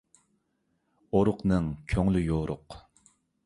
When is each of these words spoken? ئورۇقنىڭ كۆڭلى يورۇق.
ئورۇقنىڭ 1.19 1.69
كۆڭلى 1.95 2.27
يورۇق. 2.33 2.83